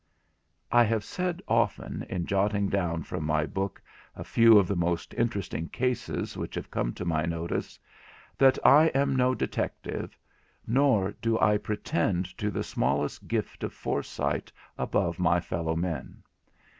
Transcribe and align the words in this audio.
I 0.71 0.83
have 0.85 1.03
said 1.03 1.43
often, 1.47 2.07
in 2.09 2.25
jotting 2.25 2.69
down 2.69 3.03
from 3.03 3.23
my 3.23 3.45
book 3.45 3.79
a 4.15 4.23
few 4.23 4.57
of 4.57 4.67
the 4.67 4.75
most 4.75 5.13
interesting 5.13 5.69
cases 5.69 6.35
which 6.35 6.55
have 6.55 6.71
come 6.71 6.91
to 6.95 7.05
my 7.05 7.27
notice, 7.27 7.77
that 8.39 8.57
I 8.65 8.87
am 8.95 9.15
no 9.15 9.35
detective, 9.35 10.17
nor 10.65 11.11
do 11.21 11.39
I 11.39 11.57
pretend 11.59 12.35
to 12.39 12.49
the 12.49 12.63
smallest 12.63 13.27
gift 13.27 13.63
of 13.63 13.73
foresight 13.75 14.51
above 14.75 15.19
my 15.19 15.39
fellow 15.39 15.75
men. 15.75 16.23